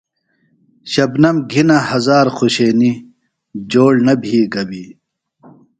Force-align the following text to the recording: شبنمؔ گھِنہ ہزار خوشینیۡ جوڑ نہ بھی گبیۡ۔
شبنمؔ 0.91 1.37
گھِنہ 1.51 1.77
ہزار 1.89 2.25
خوشینیۡ 2.37 2.97
جوڑ 3.71 3.93
نہ 4.05 4.13
بھی 4.21 4.37
گبیۡ۔ 4.53 4.89